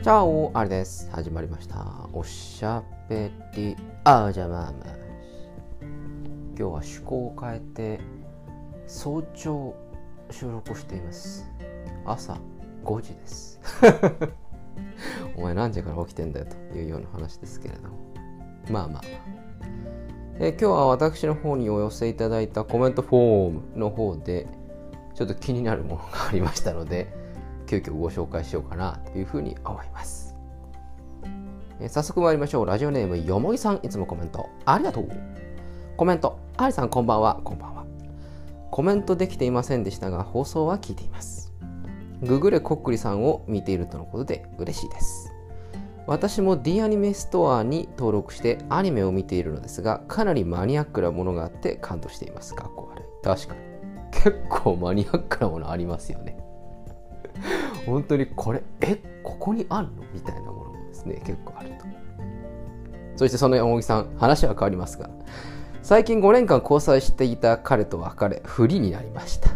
[0.00, 1.10] チャオあれです。
[1.10, 1.84] 始まりました。
[2.12, 3.74] おしゃべり。
[4.04, 4.96] あじゃまあまあ。
[5.80, 8.00] 今日は趣向を変えて
[8.86, 9.74] 早朝
[10.30, 11.50] 収録をしています。
[12.06, 12.38] 朝
[12.84, 13.60] 5時です。
[15.36, 17.96] お前何時から起きてんだよというような話ですけれども。
[18.70, 19.02] まあまあ
[20.38, 24.46] え今日は私の方にお寄せいただいたコメントフォームの方で
[25.16, 27.17] ちょっと気になるものがありましたので
[27.68, 30.34] 急遽ご紹介しようかなというふうに思います。
[31.80, 32.66] え早速参りましょう。
[32.66, 35.08] ラジオネームよもぎさん、いつもコメントありがとう。
[35.96, 37.84] コメント、ありさんこんばんは、こんばんは。
[38.70, 41.52] コメントできていませんでしたが、放送は聞いています。
[42.22, 45.32] ググレコックリさんを見ているとのことで嬉しいです。
[46.08, 52.54] 私も D アニメストアに登録してアニメを見ているのですが、かなりマニアックなものがあって感動しています。
[52.54, 53.04] かっこ悪い。
[53.22, 53.60] 確かに。
[54.10, 56.47] 結構マニアックなものありますよね。
[57.88, 60.02] 本当にこれえここにあるの？
[60.14, 61.86] みたいなものもですね結構あると。
[63.16, 65.10] そしてその山木さん話は変わりますが
[65.82, 69.50] 最近5年間交際していた彼と別れ不利になりました。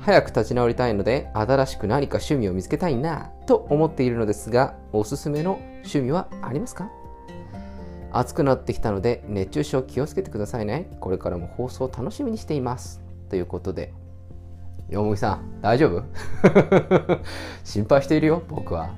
[0.00, 6.90] 早く立ち直りたいので新しく何か趣味を見つけたいなと思っているのですがおすすめの趣味はありますか？
[8.12, 10.90] 暑くなってきたので熱中症気をつけてくださいね。
[11.00, 13.02] これからも放送楽しみにしています。
[13.28, 13.92] ということで
[14.88, 16.04] よもぎさん、大丈夫？
[17.64, 18.94] 心配しているよ、僕は。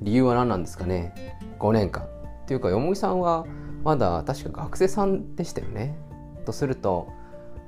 [0.00, 1.12] 理由は何なんですかね
[1.58, 2.04] ?5 年間。
[2.04, 2.06] っ
[2.46, 3.44] ていうか、よもぎさんは
[3.84, 5.96] まだ確か学生さんでしたよね？
[6.44, 7.08] とすると、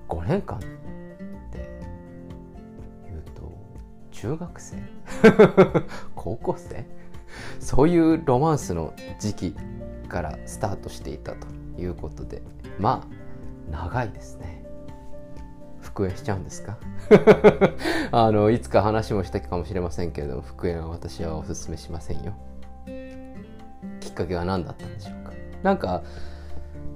[0.08, 0.61] 5年間っ
[1.50, 1.68] て
[3.06, 3.52] 言うと、
[4.11, 4.77] 中学生？
[6.14, 6.86] 高校生？
[7.58, 9.56] そういうロマンスの時期
[10.08, 11.46] からスタートしていたと
[11.78, 12.42] いうことで、
[12.78, 13.06] ま
[13.70, 14.64] あ、長いですね。
[15.81, 16.77] 復縁しちゃうんですか？
[18.12, 22.33] あのいつか話もしたかもしれませんけれども復縁は私はおすすめしませんよ。
[24.01, 25.33] きっかけは何だったんでしょうか？
[25.63, 26.02] なんか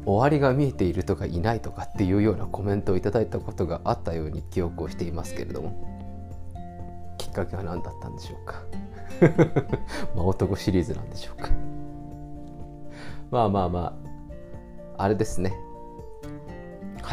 [0.05, 5.93] 終わりが見えているとかいないとかっていうようなコメントをいただいたことがあったように記憶をしていますけれども。
[7.19, 8.63] きっかけは何だったんでしょうか？
[10.15, 11.49] まあ男シリーズなんでしょうか？
[13.31, 13.81] まあまあま
[14.99, 15.55] ああれですね。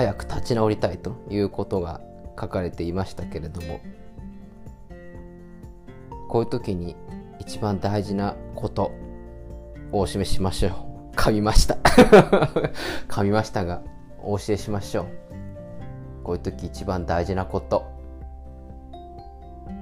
[0.01, 2.01] 早く立ち直りたいということが
[2.39, 3.81] 書かれていましたけれども
[6.27, 6.95] こういう時に
[7.39, 8.91] 一番大事なこと
[9.91, 11.15] をお示ししましょう。
[11.15, 11.75] 噛みました。
[13.09, 13.81] 噛みましたが
[14.23, 15.05] お教えしましょう。
[16.23, 17.85] こういう時一番大事なこと。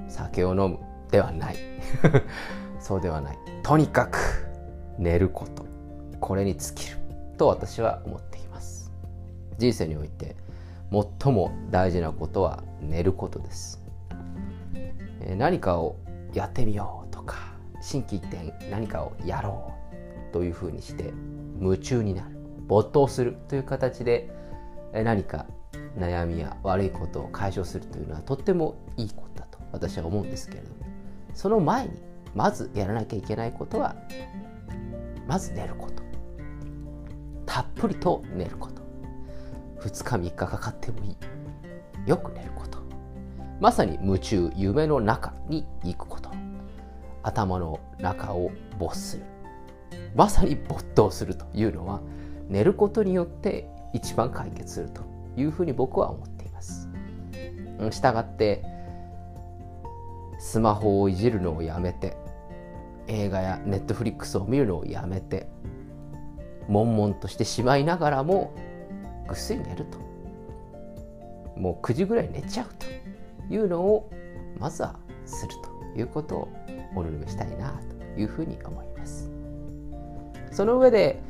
[0.07, 0.79] 酒を飲む
[1.11, 1.55] ではない。
[2.79, 3.37] そうではない。
[3.61, 4.17] とにかく
[4.97, 5.63] 寝ること。
[6.19, 6.97] これに尽きる。
[7.37, 8.78] と私は思っています。
[9.59, 10.35] 人生において
[10.91, 13.83] 最も大事なことは寝ることです、
[15.37, 15.97] 何かを
[16.33, 17.35] やってみようとか
[17.81, 19.73] 心機一転何かをやろ
[20.29, 21.13] うというふうにして
[21.59, 22.37] 夢中になる
[22.67, 24.29] 没頭するという形で
[24.93, 25.45] 何か
[25.97, 30.75] 悩みや悪いことを解消するというのはとってもいいことだと私は思うんですけれども
[31.33, 31.91] その前に
[32.33, 33.95] まずやらなきゃいけないことは
[35.27, 36.03] まず寝ること。
[37.45, 38.78] たっぷりと寝ること。
[39.81, 41.17] 2日3日かかってもいい。
[42.05, 42.79] よく寝ること。
[43.59, 46.29] まさに夢中夢の中に行くこと。
[47.23, 49.23] 頭の中を没する。
[50.15, 52.01] まさに没頭するというのは
[52.47, 55.03] 寝ることによって一番解決すると
[55.37, 56.89] いうふうに僕は思っています。
[57.91, 58.63] したがって
[60.39, 62.17] スマホをいじるのをやめて
[63.07, 65.47] 映画やネットフリックスを見るのをやめて
[66.67, 68.53] 悶々としてしまいながらも
[69.29, 69.97] ぐっすり寝ると。
[71.55, 74.09] もう9時ぐらい寝ちゃうというのを
[74.57, 75.53] まずはする
[75.93, 76.49] ということを
[76.95, 77.73] お願いしたいな
[78.15, 79.29] というふうに思います。
[80.51, 81.21] その上で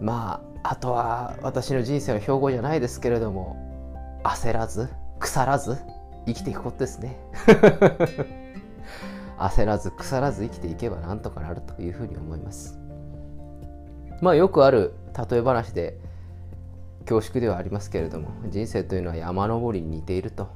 [0.00, 3.56] まああとは私の人生の標語じゃないですけれども
[4.24, 4.88] 焦らず
[5.18, 5.78] 腐らず
[6.26, 7.18] 生きていくことですね。
[9.38, 12.78] 焦らず腐らず生きていけばなんとかなるというふうに思います。
[14.20, 14.94] まあよくある
[15.30, 15.98] 例え話で
[17.08, 20.50] 恐縮ではありますけれども人生というのは山登りに似ていると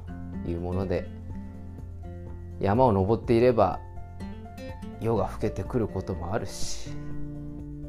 [0.47, 1.09] いうもので
[2.59, 3.79] 山を登っていれば
[5.01, 6.91] 夜が更けてくることもあるし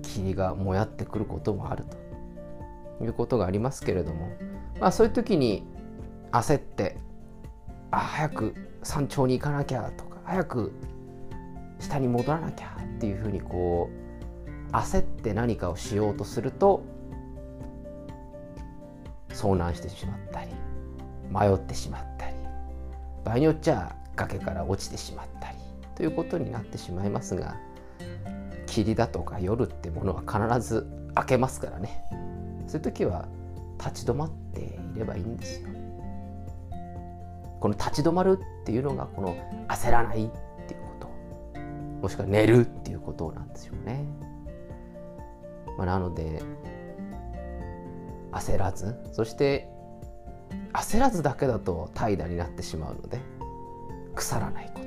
[0.02, 1.84] 霧がもやってくることもある
[2.98, 4.32] ということがありますけれども
[4.80, 5.66] まあそういう時に
[6.32, 6.96] 焦って
[7.90, 10.72] あ早く山頂に行かなきゃとか早く
[11.78, 13.90] 下に戻らなきゃっていうふうにこ
[14.70, 16.93] う焦って何かをしようとすると
[19.34, 20.50] 遭難してしまったり
[21.30, 22.34] 迷ってしまったり
[23.24, 25.56] 場合によっちゃ崖から落ちてしまったり
[25.94, 27.56] ということになってしまいますが
[28.66, 30.86] 霧だとか夜ってものは必ず
[31.16, 32.04] 明けますからね。
[32.66, 33.28] そういう時は
[33.78, 35.68] 立ち止まっていればいいんですよ。
[37.60, 39.36] この立ち止まるっていうのがこの
[39.68, 40.28] 焦らないっ
[40.66, 41.08] ていうこ
[41.54, 41.60] と
[42.02, 44.04] もしくは寝るっていうことなんですよね、
[45.78, 46.42] まあ、なので
[48.34, 49.68] 焦らずそして
[50.72, 53.20] 焦らずだけだと怠惰になってしまうので
[54.14, 54.84] 腐らないこと。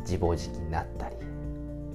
[0.00, 1.16] 自暴自棄になったり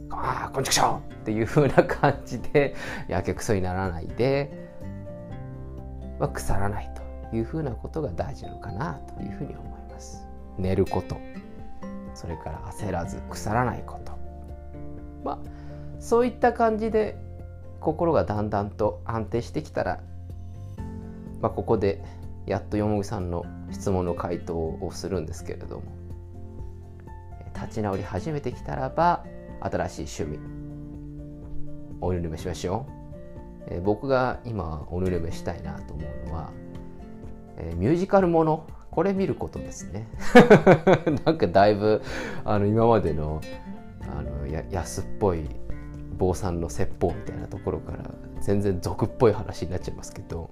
[0.09, 2.75] ああこんちくしょうっていう風な感じで
[3.09, 4.69] やけくそにならないで、
[6.19, 6.89] まあ、腐らない
[7.29, 10.25] という風なことが大事なのかなというふうに思います。
[10.57, 11.17] 寝ること。
[12.13, 14.13] それから焦らず腐らないこと。
[15.25, 15.39] まあ
[15.99, 17.17] そういった感じで
[17.81, 19.99] 心がだんだんと安定してきたら、
[21.41, 22.03] まあ、ここで
[22.45, 26.05] やっとよもぎさんの質問の回答をするんですけれども。
[27.55, 29.23] 立ち直り始めてきたらば
[29.61, 30.55] 新しい趣味
[32.01, 32.85] おぬるめしましょ
[33.69, 36.51] う、えー、僕が今おぬるめしたいなと思うのは、
[37.57, 38.67] えー、ミュージカルもの。
[38.91, 40.07] これ見ることですね。
[41.25, 42.01] なんかだいぶ
[42.45, 43.41] あの今までの
[44.09, 45.49] あのや安っぽい
[46.17, 48.09] 坊さんの説法みたいなところから
[48.39, 50.49] 全然俗っぽい話になっちゃいますけど。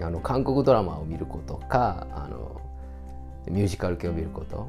[0.00, 2.60] あの韓国ドラマを見ることかあの
[3.48, 4.68] ミュージカル系を見ること。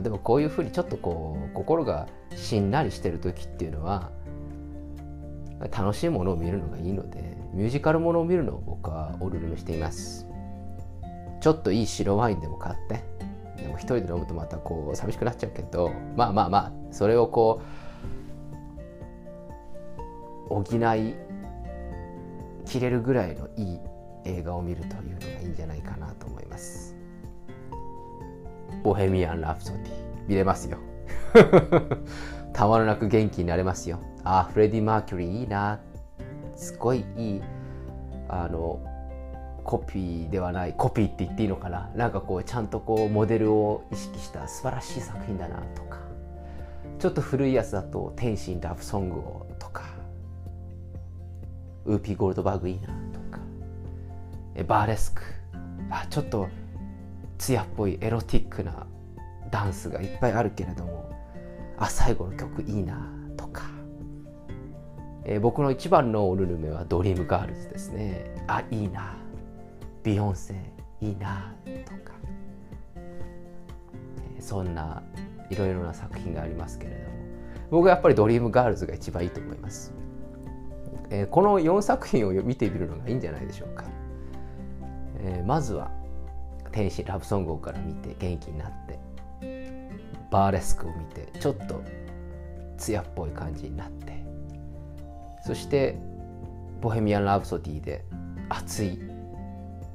[0.00, 4.10] でもこういうふうにちょっとこう心がしんなりしてる時っていうのは
[5.70, 10.26] 楽しいものを見るのがいいのでミュージカルものを見るのを僕はおるるめしています。
[11.42, 13.04] ちょっといい白ワインでも買って
[13.60, 17.60] でも一人で飲むとまたこう寂しくなっちゃうけどまあまあまあそれをこ
[20.48, 21.14] う補い
[22.64, 23.80] きれるぐらいのいい
[24.24, 26.94] 映画を見るというのがいいんじゃないかなと思います。
[28.82, 29.82] ボヘミアン・ラプソディ
[30.28, 30.78] 見れますよ。
[32.52, 33.98] たまらなく元気になれますよ。
[34.24, 35.80] あフレディ・マーキュリーいいな。
[36.54, 37.42] すごいいい、
[38.28, 38.80] あの、
[39.64, 41.90] コピーではない、コピーって言っていいのかな。
[41.94, 45.98] なんかこう、ちゃんとこう、モデルを意識した素晴らしい作品だなとか。
[46.98, 49.84] ちょっと古いやつだと、天心ラブソングをとか、
[51.84, 52.88] ウーピー・ゴールドバーグいいな
[54.62, 55.22] バーレスク。
[55.90, 56.48] あちょっと
[57.38, 58.86] 艶っぽいエロティックな
[59.50, 61.10] ダンスがいっぱいあるけれども
[61.76, 63.64] あ最後の曲いいなとか、
[65.24, 68.34] えー、僕の一番のおすすめはドリームガールズですね。
[68.46, 69.16] あいいな。
[70.02, 70.54] ビヨンセ
[71.00, 72.12] いいなとか、
[72.96, 75.02] えー、そんな
[75.50, 77.12] いろいろな作品がありますけれども。
[77.70, 79.94] 僕はやっぱりドリームガールズが一番いいと思います、
[81.08, 83.84] えー、この4作品を見てみるのがいいんじゃないでしょうか。
[85.22, 85.90] えー、まずは
[86.72, 88.98] 天使にラブソングから見て元気になって
[90.30, 91.82] バーレスクを見てちょっと
[92.78, 94.24] 艶っぽい感じになって
[95.44, 95.96] そして
[96.80, 98.04] ボヘミアン・ラブソディで
[98.48, 98.98] 熱い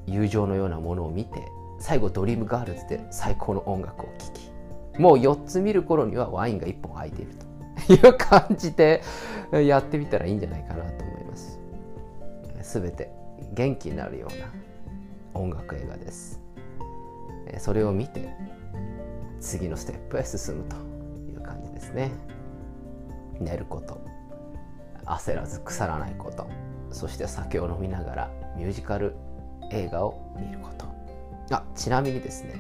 [0.06, 1.32] 友情のようなものを見て
[1.80, 9.04] 最後ドリームガールズで最高の音楽を聴きもう4つ見る頃にはワインが1本空いているという感じで
[9.52, 11.60] やってみたらいいんじゃないかなと思います。
[12.64, 13.12] すべて
[13.54, 14.67] 元気になるような
[15.38, 16.42] 音楽映画です。
[17.60, 18.30] それを見て
[19.40, 20.76] 次のステップへ進むと
[21.32, 22.12] いう感じですね。
[23.40, 24.02] 寝ること
[25.06, 26.50] 焦らず腐らないこと
[26.92, 29.16] そして酒を飲みながらミュージカル
[29.72, 30.86] 映画を見ること。
[31.52, 32.60] あちなみにですね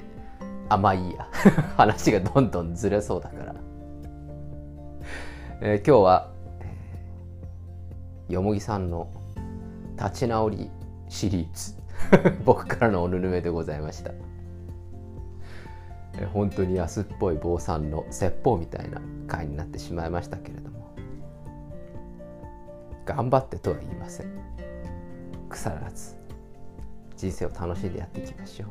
[0.70, 1.28] あまあいいや。
[1.78, 3.56] 話がどんどんずれそうだから、
[5.62, 6.32] えー、今日は、
[8.28, 9.08] よもぎさんの
[9.98, 10.70] 立ち直り
[11.08, 11.77] シリーズ。
[12.46, 14.12] 僕からのおぬるめでございました。
[16.34, 20.78] 本当に安っぽい坊さんの説法みたいな回になってしまいましたけれども。
[23.06, 24.28] 頑張ってとは言いません。
[25.50, 26.16] 腐らず
[27.16, 28.70] 人生を楽しんでやっていきましょう。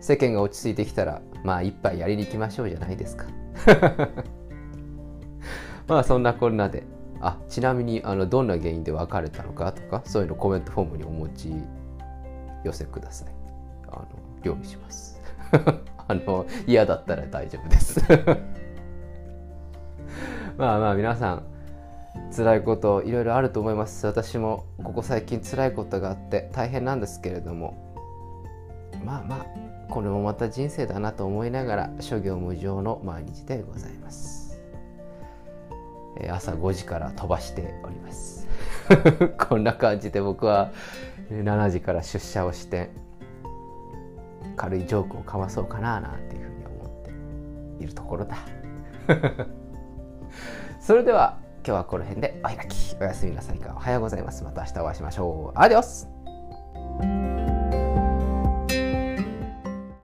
[0.00, 3.26] 世間が落ち着いてきたらまあ一杯やりに行きましょうじゃないですか。
[5.86, 6.84] まあそんなこんなで
[7.20, 11.52] あちなみにあのどんな原因で別れたのかとかそういうのコメントフォームにお持ち
[12.64, 13.28] 寄せください。
[13.88, 14.06] あの
[14.42, 15.20] 料理します。
[16.08, 18.00] あの嫌だったら大丈夫です。
[20.56, 21.42] まあまあ皆さん
[22.34, 24.06] 辛いこといろいろあると思います。
[24.06, 27.88] 私もここ最近辛いことがあって大変なんですけれども。
[29.04, 29.46] まあまあ
[29.88, 34.60] これもまた人生だなと思いながら諸行無常の毎日でございます。
[36.30, 38.46] 朝5時から飛ばしております。
[39.38, 40.72] こんな感じで僕は
[41.30, 42.90] 7時から出社をして
[44.56, 48.36] 軽いジョークをかわそうかななんていうふうに思っているところだ。
[50.80, 52.96] それでは今日はこの辺でお開き。
[53.00, 53.74] おやすみなさいか。
[53.76, 54.42] おはようございます。
[54.42, 55.58] また明日お会いしましょう。
[55.58, 56.08] アディオス。